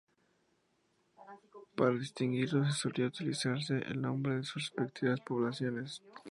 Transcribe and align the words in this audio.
Para 1.75 1.91
distinguirlos 1.93 2.73
se 2.73 2.73
solía 2.73 3.05
utilizarse 3.05 3.77
el 3.85 4.01
nombre 4.01 4.37
de 4.37 4.43
sus 4.43 4.71
respectivas 4.75 5.19
poblaciones. 5.19 6.01